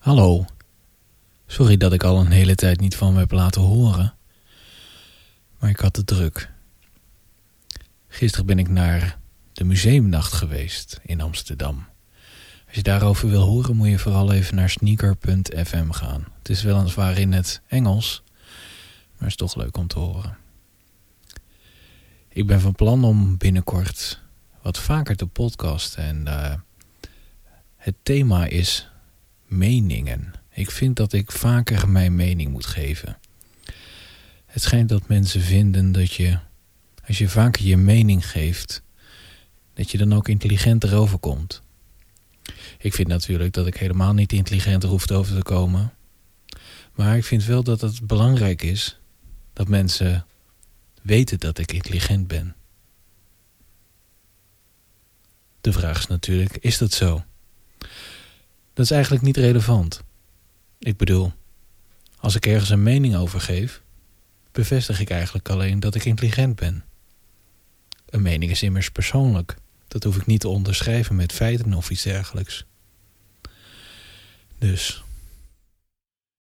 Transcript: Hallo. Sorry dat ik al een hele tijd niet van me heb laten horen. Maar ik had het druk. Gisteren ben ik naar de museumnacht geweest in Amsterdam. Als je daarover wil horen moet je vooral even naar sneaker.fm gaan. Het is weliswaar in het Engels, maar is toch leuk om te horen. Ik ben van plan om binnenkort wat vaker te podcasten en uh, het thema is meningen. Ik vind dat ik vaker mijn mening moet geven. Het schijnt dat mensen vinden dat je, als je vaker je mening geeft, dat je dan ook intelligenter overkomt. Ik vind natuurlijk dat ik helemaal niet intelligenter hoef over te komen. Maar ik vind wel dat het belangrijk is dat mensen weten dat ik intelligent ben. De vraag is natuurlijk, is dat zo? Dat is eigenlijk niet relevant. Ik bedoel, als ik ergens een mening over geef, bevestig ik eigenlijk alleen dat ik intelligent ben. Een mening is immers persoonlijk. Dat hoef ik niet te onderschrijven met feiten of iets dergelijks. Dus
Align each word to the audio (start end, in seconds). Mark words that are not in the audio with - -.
Hallo. 0.00 0.44
Sorry 1.46 1.76
dat 1.76 1.92
ik 1.92 2.02
al 2.02 2.20
een 2.20 2.30
hele 2.30 2.54
tijd 2.54 2.80
niet 2.80 2.96
van 2.96 3.12
me 3.12 3.18
heb 3.18 3.30
laten 3.30 3.60
horen. 3.60 4.14
Maar 5.58 5.70
ik 5.70 5.78
had 5.78 5.96
het 5.96 6.06
druk. 6.06 6.50
Gisteren 8.08 8.46
ben 8.46 8.58
ik 8.58 8.68
naar 8.68 9.18
de 9.52 9.64
museumnacht 9.64 10.32
geweest 10.32 11.00
in 11.02 11.20
Amsterdam. 11.20 11.86
Als 12.66 12.76
je 12.76 12.82
daarover 12.82 13.28
wil 13.28 13.42
horen 13.42 13.76
moet 13.76 13.88
je 13.88 13.98
vooral 13.98 14.32
even 14.32 14.54
naar 14.54 14.70
sneaker.fm 14.70 15.90
gaan. 15.90 16.26
Het 16.38 16.48
is 16.48 16.62
weliswaar 16.62 17.18
in 17.18 17.32
het 17.32 17.62
Engels, 17.66 18.22
maar 19.18 19.28
is 19.28 19.36
toch 19.36 19.56
leuk 19.56 19.76
om 19.76 19.86
te 19.86 19.98
horen. 19.98 20.36
Ik 22.28 22.46
ben 22.46 22.60
van 22.60 22.74
plan 22.74 23.04
om 23.04 23.36
binnenkort 23.36 24.20
wat 24.62 24.78
vaker 24.78 25.16
te 25.16 25.26
podcasten 25.26 26.02
en 26.02 26.24
uh, 26.28 26.54
het 27.76 27.94
thema 28.02 28.46
is 28.46 28.89
meningen. 29.50 30.32
Ik 30.50 30.70
vind 30.70 30.96
dat 30.96 31.12
ik 31.12 31.32
vaker 31.32 31.88
mijn 31.88 32.14
mening 32.14 32.50
moet 32.50 32.66
geven. 32.66 33.18
Het 34.46 34.62
schijnt 34.62 34.88
dat 34.88 35.08
mensen 35.08 35.40
vinden 35.40 35.92
dat 35.92 36.12
je, 36.12 36.38
als 37.06 37.18
je 37.18 37.28
vaker 37.28 37.64
je 37.64 37.76
mening 37.76 38.30
geeft, 38.30 38.82
dat 39.74 39.90
je 39.90 39.98
dan 39.98 40.14
ook 40.14 40.28
intelligenter 40.28 40.96
overkomt. 40.96 41.62
Ik 42.78 42.94
vind 42.94 43.08
natuurlijk 43.08 43.52
dat 43.52 43.66
ik 43.66 43.76
helemaal 43.76 44.14
niet 44.14 44.32
intelligenter 44.32 44.88
hoef 44.88 45.10
over 45.10 45.34
te 45.36 45.42
komen. 45.42 45.92
Maar 46.94 47.16
ik 47.16 47.24
vind 47.24 47.44
wel 47.44 47.62
dat 47.62 47.80
het 47.80 48.06
belangrijk 48.06 48.62
is 48.62 49.00
dat 49.52 49.68
mensen 49.68 50.26
weten 51.02 51.38
dat 51.38 51.58
ik 51.58 51.72
intelligent 51.72 52.26
ben. 52.28 52.54
De 55.60 55.72
vraag 55.72 55.98
is 55.98 56.06
natuurlijk, 56.06 56.56
is 56.56 56.78
dat 56.78 56.92
zo? 56.92 57.24
Dat 58.80 58.88
is 58.88 58.94
eigenlijk 58.94 59.24
niet 59.24 59.36
relevant. 59.36 60.02
Ik 60.78 60.96
bedoel, 60.96 61.32
als 62.16 62.34
ik 62.34 62.46
ergens 62.46 62.70
een 62.70 62.82
mening 62.82 63.16
over 63.16 63.40
geef, 63.40 63.82
bevestig 64.52 65.00
ik 65.00 65.10
eigenlijk 65.10 65.48
alleen 65.48 65.80
dat 65.80 65.94
ik 65.94 66.04
intelligent 66.04 66.56
ben. 66.56 66.84
Een 68.10 68.22
mening 68.22 68.50
is 68.50 68.62
immers 68.62 68.90
persoonlijk. 68.90 69.56
Dat 69.88 70.04
hoef 70.04 70.16
ik 70.16 70.26
niet 70.26 70.40
te 70.40 70.48
onderschrijven 70.48 71.16
met 71.16 71.32
feiten 71.32 71.74
of 71.74 71.90
iets 71.90 72.02
dergelijks. 72.02 72.64
Dus 74.58 75.04